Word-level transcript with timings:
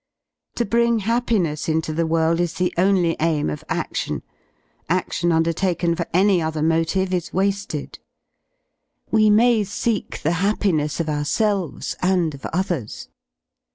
To 0.55 0.65
bring 0.65 1.01
happiness 1.05 1.69
into 1.69 1.93
the 1.93 2.07
world 2.07 2.39
is 2.39 2.55
the 2.55 2.65
^^ 2.77 2.79
U 2.79 2.83
only 2.83 3.15
aim 3.19 3.51
of 3.51 3.63
aftion; 3.69 4.23
aftion 4.89 5.31
undertaken 5.31 5.93
for 5.95 6.07
any 6.11 6.41
other 6.41 6.63
motive 6.63 7.09
JyV' 7.09 7.13
is 7.13 7.33
wafted. 7.33 7.99
"We 9.11 9.29
may 9.29 9.63
seek 9.63 10.23
the 10.23 10.31
happiness 10.41 10.99
of 10.99 11.07
ourselves 11.07 11.95
and 12.01 12.33
of 12.33 12.47
others. 12.47 13.09